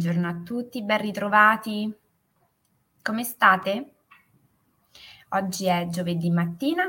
[0.00, 1.94] Buongiorno a tutti, ben ritrovati.
[3.02, 3.94] Come state?
[5.28, 6.84] Oggi è giovedì mattina.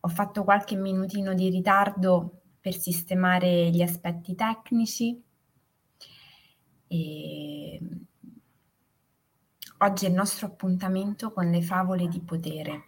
[0.00, 5.22] Ho fatto qualche minutino di ritardo per sistemare gli aspetti tecnici.
[6.86, 7.80] E
[9.76, 12.84] oggi è il nostro appuntamento con le favole di potere.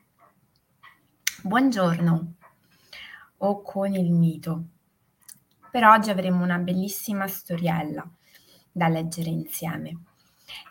[1.42, 2.34] Buongiorno
[3.36, 4.64] o con il mito.
[5.70, 8.08] Per oggi avremo una bellissima storiella
[8.72, 10.02] da leggere insieme.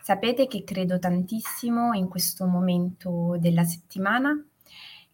[0.02, 4.38] Sapete che credo tantissimo in questo momento della settimana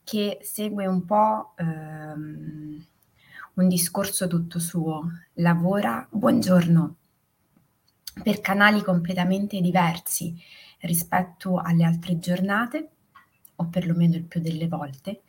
[0.03, 2.87] che segue un po' ehm,
[3.55, 5.09] un discorso tutto suo.
[5.35, 6.97] Lavora, buongiorno,
[8.23, 10.37] per canali completamente diversi
[10.81, 12.91] rispetto alle altre giornate,
[13.57, 15.23] o perlomeno il più delle volte,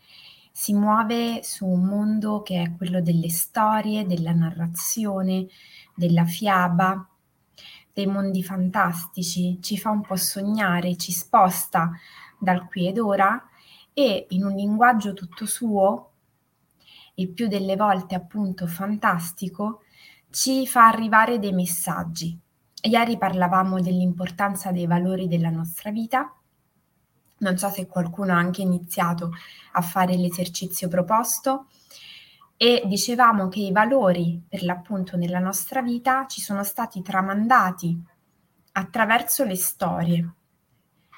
[0.57, 5.45] si muove su un mondo che è quello delle storie, della narrazione,
[5.93, 7.07] della fiaba,
[7.93, 11.91] dei mondi fantastici, ci fa un po' sognare, ci sposta
[12.39, 13.39] dal qui ed ora
[13.93, 16.13] e in un linguaggio tutto suo,
[17.13, 19.83] il più delle volte appunto fantastico,
[20.31, 22.35] ci fa arrivare dei messaggi.
[22.81, 26.36] Ieri parlavamo dell'importanza dei valori della nostra vita
[27.39, 29.31] non so se qualcuno ha anche iniziato
[29.73, 31.67] a fare l'esercizio proposto.
[32.55, 37.95] E dicevamo che i valori per l'appunto nella nostra vita ci sono stati tramandati
[38.71, 40.33] attraverso le storie,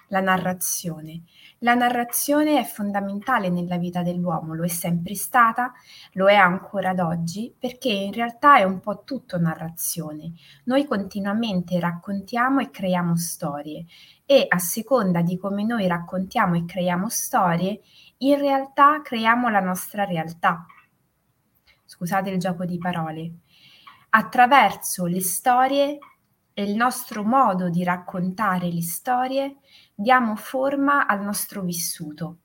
[0.10, 1.24] la narrazione.
[1.60, 5.72] La narrazione è fondamentale nella vita dell'uomo, lo è sempre stata,
[6.14, 10.34] lo è ancora ad oggi, perché in realtà è un po' tutto narrazione.
[10.66, 13.86] Noi continuamente raccontiamo e creiamo storie
[14.26, 17.82] e a seconda di come noi raccontiamo e creiamo storie,
[18.20, 20.66] in realtà creiamo la nostra realtà.
[21.86, 23.32] Scusate il gioco di parole.
[24.12, 25.98] Attraverso le storie
[26.54, 29.58] e il nostro modo di raccontare le storie,
[30.02, 32.37] diamo forma al nostro vissuto,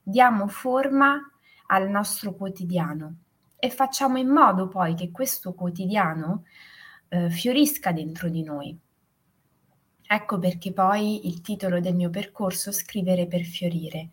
[0.00, 1.18] diamo forma
[1.66, 3.16] al nostro quotidiano
[3.58, 6.44] e facciamo in modo poi che questo quotidiano
[7.08, 8.78] eh, fiorisca dentro di noi.
[10.06, 14.10] Ecco perché poi il titolo del mio percorso Scrivere per fiorire.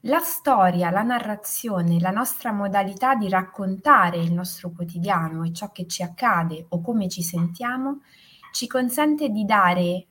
[0.00, 5.86] La storia, la narrazione, la nostra modalità di raccontare il nostro quotidiano e ciò che
[5.86, 8.02] ci accade o come ci sentiamo
[8.52, 10.06] ci consente di dare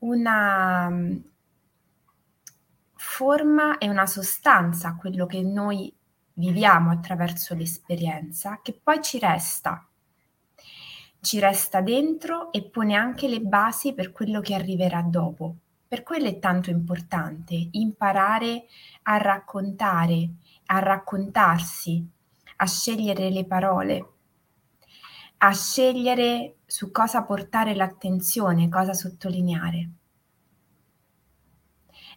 [0.00, 1.16] una mm,
[2.94, 5.92] forma e una sostanza quello che noi
[6.34, 9.86] viviamo attraverso l'esperienza che poi ci resta
[11.26, 15.56] ci resta dentro e pone anche le basi per quello che arriverà dopo.
[15.88, 18.66] Per quello è tanto importante imparare
[19.02, 20.30] a raccontare,
[20.66, 22.08] a raccontarsi,
[22.58, 24.12] a scegliere le parole,
[25.38, 29.90] a scegliere su cosa portare l'attenzione, cosa sottolineare.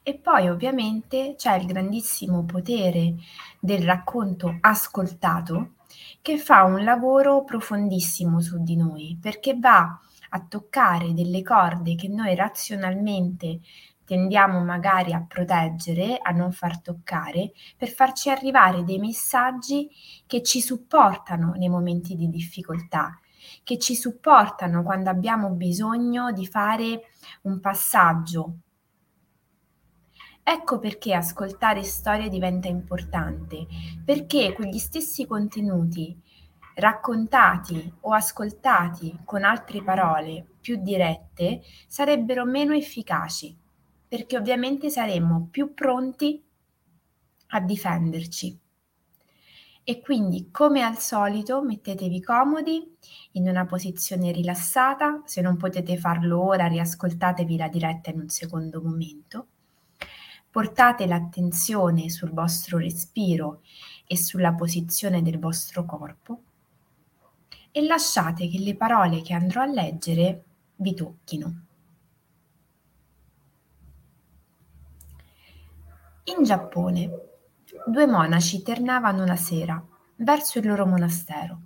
[0.02, 3.16] E poi ovviamente c'è il grandissimo potere
[3.60, 5.74] del racconto ascoltato
[6.22, 10.00] che fa un lavoro profondissimo su di noi, perché va
[10.32, 13.60] a toccare delle corde che noi razionalmente
[14.10, 19.88] tendiamo magari a proteggere, a non far toccare, per farci arrivare dei messaggi
[20.26, 23.20] che ci supportano nei momenti di difficoltà,
[23.64, 27.02] che ci supportano quando abbiamo bisogno di fare
[27.44, 28.54] un passaggio.
[30.42, 33.68] Ecco perché ascoltare storie diventa importante,
[34.04, 36.20] perché quegli stessi contenuti
[36.78, 43.68] raccontati o ascoltati con altre parole più dirette sarebbero meno efficaci,
[44.10, 46.44] perché ovviamente saremmo più pronti
[47.52, 48.60] a difenderci.
[49.86, 52.96] E quindi, come al solito, mettetevi comodi
[53.32, 58.82] in una posizione rilassata, se non potete farlo ora, riascoltatevi la diretta in un secondo
[58.82, 59.48] momento
[60.52, 63.62] Portate l'attenzione sul vostro respiro
[64.08, 66.42] e sulla posizione del vostro corpo
[67.72, 70.44] e lasciate che le parole che andrò a leggere
[70.78, 71.66] vi tocchino.
[76.38, 77.10] In Giappone,
[77.88, 79.84] due monaci tornavano una sera
[80.18, 81.62] verso il loro monastero.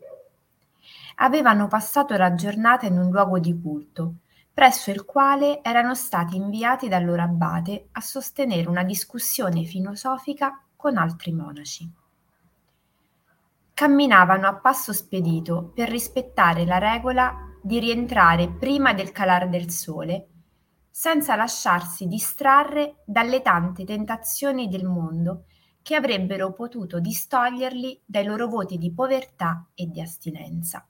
[1.15, 4.15] Avevano passato la giornata in un luogo di culto
[4.53, 10.95] presso il quale erano stati inviati dal loro abate a sostenere una discussione filosofica con
[10.95, 11.91] altri monaci.
[13.73, 20.27] Camminavano a passo spedito per rispettare la regola di rientrare prima del calare del sole,
[20.95, 25.45] senza lasciarsi distrarre dalle tante tentazioni del mondo
[25.81, 30.87] che avrebbero potuto distoglierli dai loro voti di povertà e di astinenza.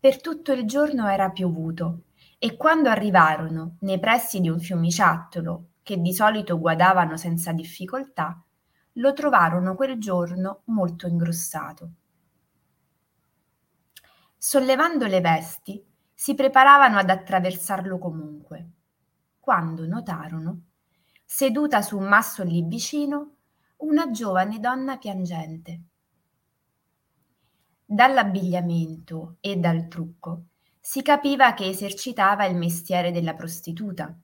[0.00, 2.06] per tutto il giorno era piovuto
[2.38, 8.42] e quando arrivarono nei pressi di un fiumiciattolo che di solito guadavano senza difficoltà,
[8.94, 11.90] lo trovarono quel giorno molto ingrossato.
[14.36, 15.84] Sollevando le vesti,
[16.18, 18.70] si preparavano ad attraversarlo comunque,
[19.38, 20.62] quando notarono,
[21.22, 23.34] seduta su un masso lì vicino,
[23.76, 25.80] una giovane donna piangente.
[27.84, 30.46] Dall'abbigliamento e dal trucco
[30.80, 34.18] si capiva che esercitava il mestiere della prostituta.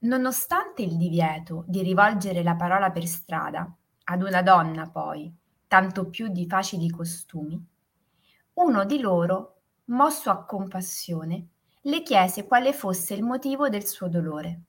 [0.00, 3.72] Nonostante il divieto di rivolgere la parola per strada
[4.04, 5.32] ad una donna poi,
[5.68, 7.64] tanto più di facili costumi,
[8.54, 9.55] uno di loro,
[9.86, 11.48] mosso a compassione,
[11.82, 14.60] le chiese quale fosse il motivo del suo dolore.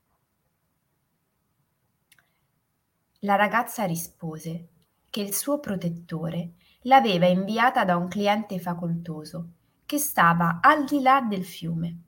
[3.20, 4.68] La ragazza rispose
[5.10, 9.52] che il suo protettore l'aveva inviata da un cliente facoltoso
[9.84, 12.02] che stava al di là del fiume.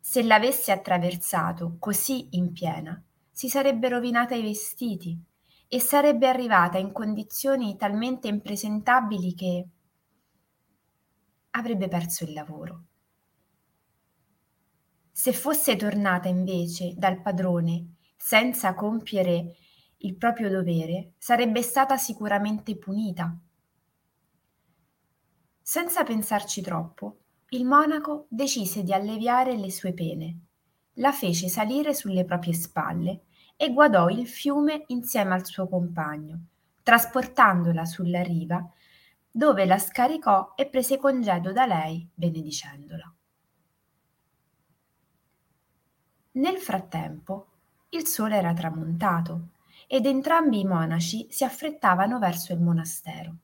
[0.00, 5.18] Se l'avesse attraversato così in piena, si sarebbe rovinata i vestiti
[5.68, 9.66] e sarebbe arrivata in condizioni talmente impresentabili che
[11.56, 12.84] avrebbe perso il lavoro.
[15.10, 19.56] Se fosse tornata invece dal padrone senza compiere
[19.98, 23.34] il proprio dovere, sarebbe stata sicuramente punita.
[25.62, 27.20] Senza pensarci troppo,
[27.50, 30.38] il monaco decise di alleviare le sue pene,
[30.94, 33.22] la fece salire sulle proprie spalle
[33.56, 36.48] e guardò il fiume insieme al suo compagno,
[36.82, 38.70] trasportandola sulla riva
[39.36, 43.14] dove la scaricò e prese congedo da lei, benedicendola.
[46.32, 47.48] Nel frattempo
[47.90, 49.48] il sole era tramontato
[49.86, 53.36] ed entrambi i monaci si affrettavano verso il monastero.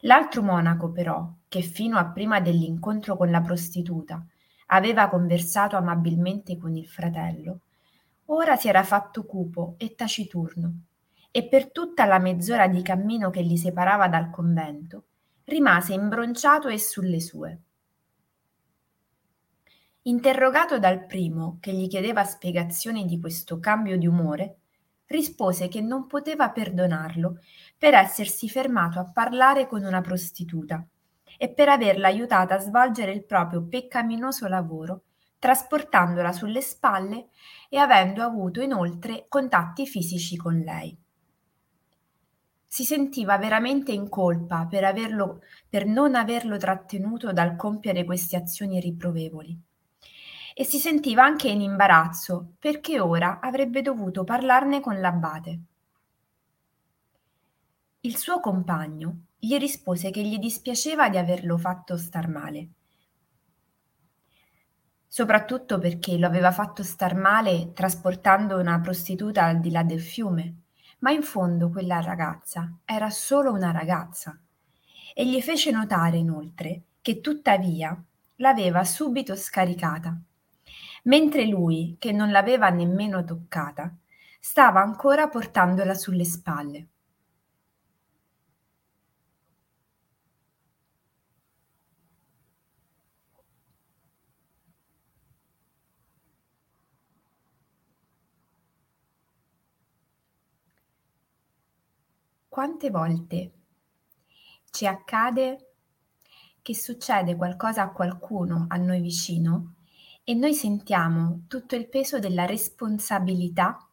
[0.00, 4.24] L'altro monaco, però, che fino a prima dell'incontro con la prostituta
[4.68, 7.60] aveva conversato amabilmente con il fratello,
[8.26, 10.85] ora si era fatto cupo e taciturno
[11.36, 15.04] e per tutta la mezz'ora di cammino che li separava dal convento
[15.44, 17.60] rimase imbronciato e sulle sue.
[20.04, 24.60] Interrogato dal primo, che gli chiedeva spiegazioni di questo cambio di umore,
[25.08, 27.40] rispose che non poteva perdonarlo
[27.76, 30.82] per essersi fermato a parlare con una prostituta
[31.36, 35.02] e per averla aiutata a svolgere il proprio peccaminoso lavoro,
[35.38, 37.28] trasportandola sulle spalle
[37.68, 41.04] e avendo avuto inoltre contatti fisici con lei
[42.76, 48.80] si sentiva veramente in colpa per, averlo, per non averlo trattenuto dal compiere queste azioni
[48.80, 49.58] riprovevoli.
[50.52, 55.60] E si sentiva anche in imbarazzo perché ora avrebbe dovuto parlarne con l'abate.
[58.00, 62.68] Il suo compagno gli rispose che gli dispiaceva di averlo fatto star male,
[65.06, 70.64] soprattutto perché lo aveva fatto star male trasportando una prostituta al di là del fiume
[70.98, 74.38] ma in fondo quella ragazza era solo una ragazza
[75.14, 77.98] e gli fece notare inoltre che tuttavia
[78.36, 80.18] l'aveva subito scaricata,
[81.04, 83.94] mentre lui, che non l'aveva nemmeno toccata,
[84.40, 86.88] stava ancora portandola sulle spalle.
[102.56, 103.52] Quante volte
[104.70, 105.72] ci accade
[106.62, 109.74] che succede qualcosa a qualcuno a noi vicino
[110.24, 113.86] e noi sentiamo tutto il peso della responsabilità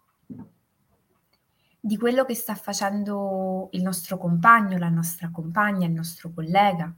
[1.77, 6.89] di quello che sta facendo il nostro compagno, la nostra compagna, il nostro collega.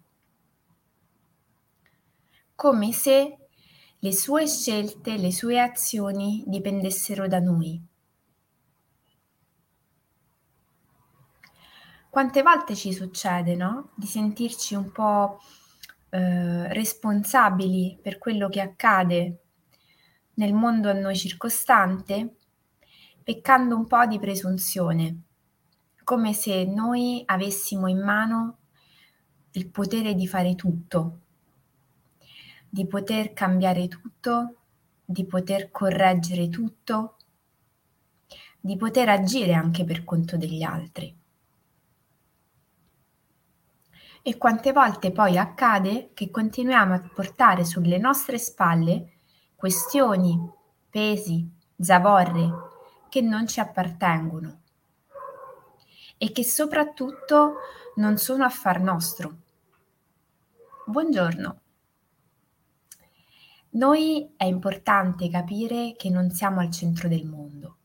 [2.53, 3.37] Come se
[3.97, 7.93] le sue scelte, le sue azioni dipendessero da noi.
[12.15, 13.89] Quante volte ci succede, no?
[13.93, 15.37] Di sentirci un po'
[16.11, 19.39] eh, responsabili per quello che accade
[20.35, 22.37] nel mondo a noi circostante,
[23.21, 25.23] peccando un po' di presunzione,
[26.05, 28.59] come se noi avessimo in mano
[29.51, 31.19] il potere di fare tutto,
[32.69, 34.55] di poter cambiare tutto,
[35.03, 37.17] di poter correggere tutto,
[38.61, 41.23] di poter agire anche per conto degli altri.
[44.27, 49.19] E quante volte poi accade che continuiamo a portare sulle nostre spalle
[49.53, 50.35] questioni,
[50.89, 51.47] pesi,
[51.79, 52.49] zavorre
[53.07, 54.61] che non ci appartengono
[56.17, 57.57] e che soprattutto
[57.97, 59.43] non sono affar nostro,
[60.87, 61.61] Buongiorno.
[63.71, 67.77] Noi è importante capire che non siamo al centro del mondo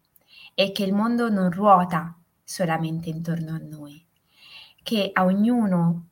[0.54, 4.06] e che il mondo non ruota solamente intorno a noi,
[4.82, 6.08] che a ognuno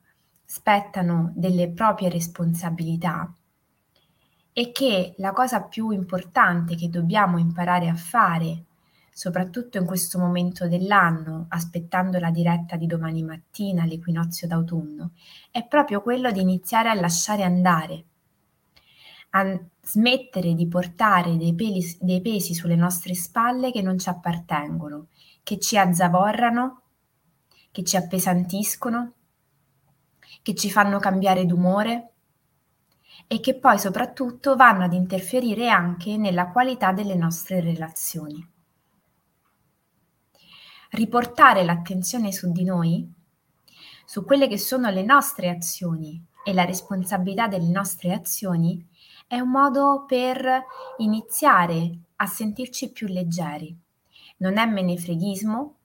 [0.51, 3.31] spettano delle proprie responsabilità
[4.51, 8.63] e che la cosa più importante che dobbiamo imparare a fare,
[9.11, 15.11] soprattutto in questo momento dell'anno, aspettando la diretta di domani mattina, l'equinozio d'autunno,
[15.51, 18.05] è proprio quello di iniziare a lasciare andare,
[19.29, 25.09] a smettere di portare dei, peli, dei pesi sulle nostre spalle che non ci appartengono,
[25.43, 26.81] che ci azzavorrano,
[27.69, 29.13] che ci appesantiscono,
[30.41, 32.11] che ci fanno cambiare d'umore
[33.27, 38.47] e che poi soprattutto vanno ad interferire anche nella qualità delle nostre relazioni.
[40.91, 43.07] Riportare l'attenzione su di noi,
[44.05, 48.83] su quelle che sono le nostre azioni e la responsabilità delle nostre azioni,
[49.27, 50.63] è un modo per
[50.97, 53.77] iniziare a sentirci più leggeri.
[54.37, 55.75] Non è menefreghismo,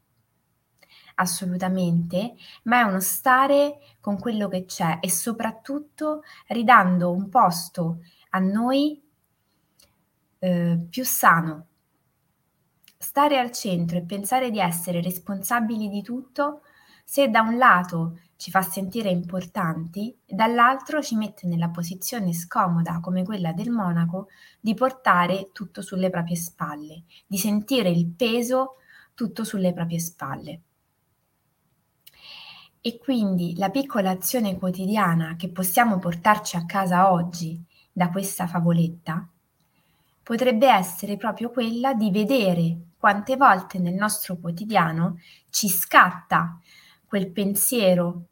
[1.15, 8.39] assolutamente, ma è uno stare con quello che c'è e soprattutto ridando un posto a
[8.39, 9.03] noi
[10.39, 11.67] eh, più sano.
[12.99, 16.63] Stare al centro e pensare di essere responsabili di tutto,
[17.05, 23.25] se da un lato ci fa sentire importanti, dall'altro ci mette nella posizione scomoda come
[23.25, 24.29] quella del monaco
[24.61, 28.77] di portare tutto sulle proprie spalle, di sentire il peso
[29.15, 30.61] tutto sulle proprie spalle.
[32.87, 37.59] E quindi la piccola azione quotidiana che possiamo portarci a casa oggi
[37.91, 39.27] da questa favoletta
[40.23, 46.61] potrebbe essere proprio quella di vedere quante volte nel nostro quotidiano ci scatta
[47.07, 48.27] quel pensiero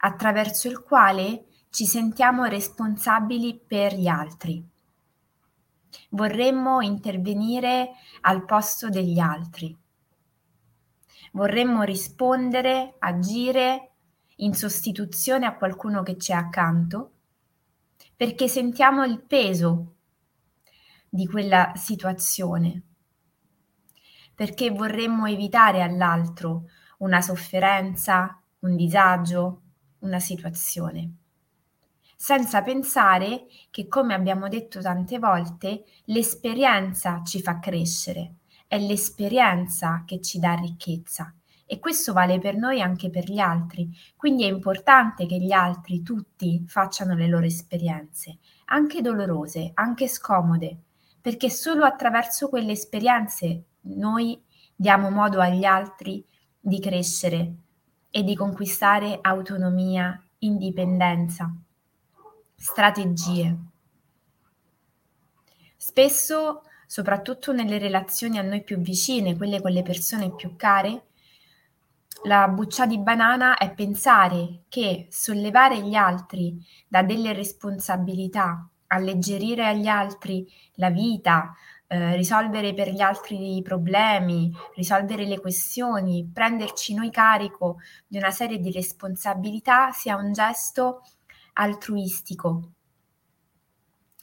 [0.00, 4.62] attraverso il quale ci sentiamo responsabili per gli altri.
[6.10, 9.74] Vorremmo intervenire al posto degli altri
[11.32, 13.90] vorremmo rispondere, agire
[14.36, 17.12] in sostituzione a qualcuno che c'è accanto,
[18.16, 19.94] perché sentiamo il peso
[21.08, 22.82] di quella situazione,
[24.34, 26.68] perché vorremmo evitare all'altro
[26.98, 29.62] una sofferenza, un disagio,
[30.00, 31.14] una situazione,
[32.16, 38.34] senza pensare che, come abbiamo detto tante volte, l'esperienza ci fa crescere
[38.70, 41.34] è l'esperienza che ci dà ricchezza
[41.66, 43.90] e questo vale per noi anche per gli altri.
[44.14, 50.82] Quindi è importante che gli altri, tutti, facciano le loro esperienze, anche dolorose, anche scomode,
[51.20, 54.40] perché solo attraverso quelle esperienze noi
[54.76, 56.24] diamo modo agli altri
[56.60, 57.54] di crescere
[58.08, 61.52] e di conquistare autonomia, indipendenza,
[62.54, 63.58] strategie.
[65.76, 71.04] Spesso soprattutto nelle relazioni a noi più vicine, quelle con le persone più care,
[72.24, 79.86] la buccia di banana è pensare che sollevare gli altri da delle responsabilità, alleggerire agli
[79.86, 80.44] altri
[80.74, 81.54] la vita,
[81.86, 87.76] eh, risolvere per gli altri i problemi, risolvere le questioni, prenderci noi carico
[88.08, 91.02] di una serie di responsabilità sia un gesto
[91.52, 92.72] altruistico,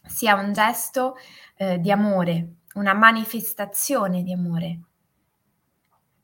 [0.08, 1.16] sia un gesto
[1.56, 4.80] eh, di amore, una manifestazione di amore,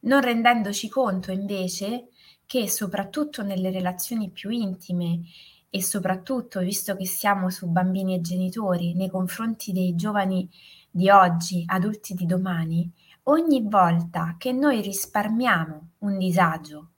[0.01, 2.09] non rendendoci conto invece
[2.45, 5.21] che soprattutto nelle relazioni più intime
[5.69, 10.47] e soprattutto visto che siamo su bambini e genitori nei confronti dei giovani
[10.89, 12.91] di oggi, adulti di domani,
[13.23, 16.89] ogni volta che noi risparmiamo un disagio,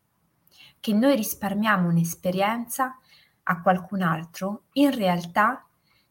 [0.79, 2.97] che noi risparmiamo un'esperienza
[3.43, 5.64] a qualcun altro, in realtà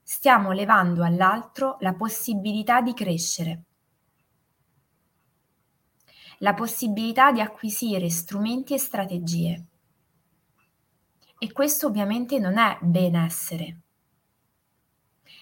[0.04, 3.62] stiamo levando all'altro la possibilità di crescere,
[6.38, 9.64] la possibilità di acquisire strumenti e strategie.
[11.38, 13.80] E questo ovviamente non è benessere,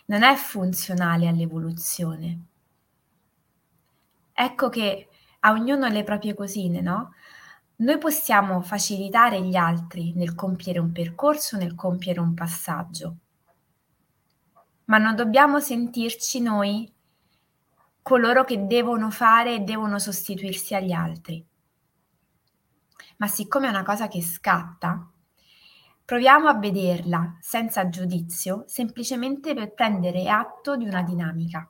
[0.07, 2.47] non è funzionale all'evoluzione.
[4.33, 5.09] Ecco che
[5.41, 7.15] a ognuno le proprie cosine, no?
[7.77, 13.17] Noi possiamo facilitare gli altri nel compiere un percorso, nel compiere un passaggio,
[14.93, 16.93] ma non dobbiamo sentirci noi
[18.03, 21.43] coloro che devono fare e devono sostituirsi agli altri.
[23.17, 25.11] Ma siccome è una cosa che scatta,
[26.05, 31.67] proviamo a vederla senza giudizio, semplicemente per prendere atto di una dinamica,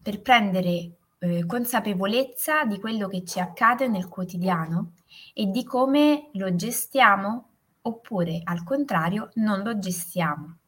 [0.00, 4.92] per prendere eh, consapevolezza di quello che ci accade nel quotidiano
[5.34, 7.48] e di come lo gestiamo
[7.82, 10.59] oppure al contrario non lo gestiamo.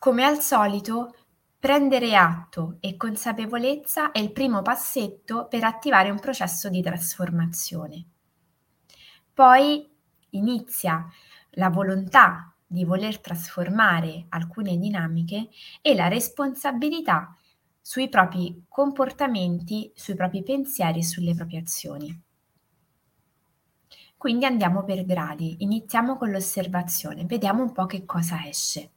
[0.00, 1.14] Come al solito,
[1.58, 8.06] prendere atto e consapevolezza è il primo passetto per attivare un processo di trasformazione.
[9.34, 9.86] Poi
[10.30, 11.06] inizia
[11.50, 15.50] la volontà di voler trasformare alcune dinamiche
[15.82, 17.36] e la responsabilità
[17.78, 22.22] sui propri comportamenti, sui propri pensieri e sulle proprie azioni.
[24.16, 28.92] Quindi andiamo per gradi, iniziamo con l'osservazione, vediamo un po' che cosa esce.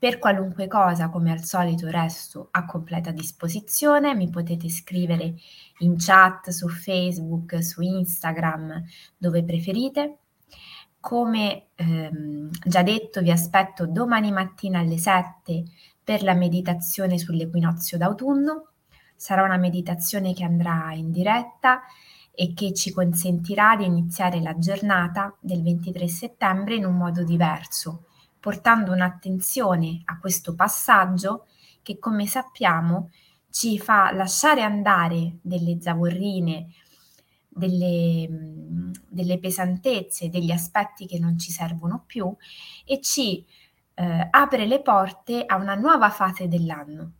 [0.00, 5.34] Per qualunque cosa, come al solito, resto a completa disposizione, mi potete scrivere
[5.78, 8.84] in chat su Facebook, su Instagram,
[9.16, 10.18] dove preferite.
[11.00, 15.64] Come ehm, già detto, vi aspetto domani mattina alle 7
[16.04, 18.68] per la meditazione sull'equinozio d'autunno.
[19.16, 21.80] Sarà una meditazione che andrà in diretta
[22.30, 28.04] e che ci consentirà di iniziare la giornata del 23 settembre in un modo diverso,
[28.40, 31.46] portando un'attenzione a questo passaggio
[31.82, 33.10] che, come sappiamo,
[33.50, 36.68] ci fa lasciare andare delle zavorrine,
[37.48, 38.28] delle,
[39.08, 42.34] delle pesantezze, degli aspetti che non ci servono più
[42.84, 43.44] e ci
[43.94, 47.12] eh, apre le porte a una nuova fase dell'anno,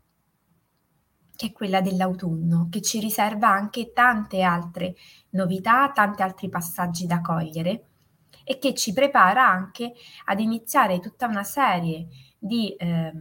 [1.34, 4.94] che è quella dell'autunno, che ci riserva anche tante altre
[5.30, 7.84] novità, tanti altri passaggi da cogliere
[8.50, 9.92] e che ci prepara anche
[10.24, 12.06] ad iniziare tutta una serie
[12.38, 13.12] di eh,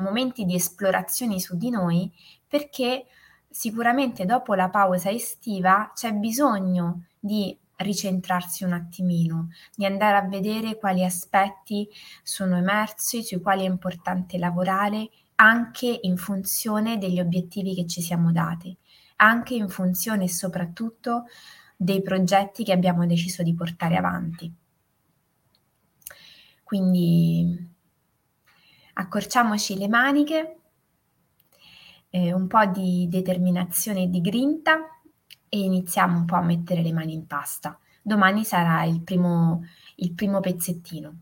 [0.00, 2.12] momenti di esplorazione su di noi
[2.46, 3.06] perché
[3.48, 10.76] sicuramente dopo la pausa estiva c'è bisogno di ricentrarsi un attimino, di andare a vedere
[10.76, 11.88] quali aspetti
[12.22, 18.32] sono emersi, sui quali è importante lavorare anche in funzione degli obiettivi che ci siamo
[18.32, 18.76] dati,
[19.16, 21.24] anche in funzione e soprattutto
[21.76, 24.52] dei progetti che abbiamo deciso di portare avanti.
[26.62, 27.74] Quindi
[28.94, 30.56] accorciamoci le maniche,
[32.10, 35.00] eh, un po' di determinazione e di grinta
[35.48, 37.78] e iniziamo un po' a mettere le mani in pasta.
[38.02, 39.64] Domani sarà il primo,
[39.96, 41.16] il primo pezzettino.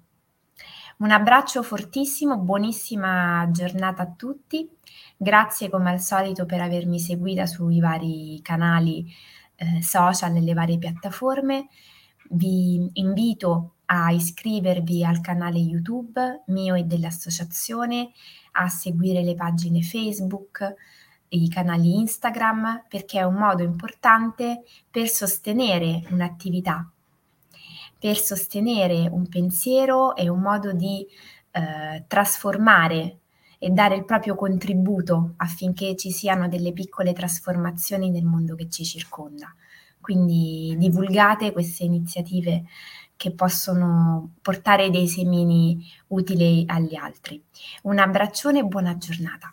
[0.96, 4.70] Un abbraccio fortissimo, buonissima giornata a tutti.
[5.16, 9.12] Grazie come al solito per avermi seguita sui vari canali
[9.56, 11.68] eh, social e le varie piattaforme.
[12.30, 18.10] Vi invito a iscrivervi al canale YouTube mio e dell'associazione,
[18.52, 20.74] a seguire le pagine Facebook,
[21.28, 26.88] i canali Instagram perché è un modo importante per sostenere un'attività,
[27.98, 31.06] per sostenere un pensiero e un modo di
[31.50, 33.18] eh, trasformare
[33.58, 38.84] e dare il proprio contributo affinché ci siano delle piccole trasformazioni nel mondo che ci
[38.84, 39.54] circonda.
[40.00, 42.64] Quindi divulgate queste iniziative
[43.16, 47.42] che possono portare dei semini utili agli altri.
[47.82, 49.52] Un abbraccione e buona giornata.